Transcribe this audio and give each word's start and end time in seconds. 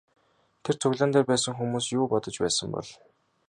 Тэр 0.63 0.75
цуглаан 0.81 1.11
дээр 1.11 1.25
байсан 1.29 1.53
хүмүүс 1.57 1.85
юу 1.97 2.05
бодож 2.11 2.35
байсан 2.43 2.67
бол? 2.75 2.87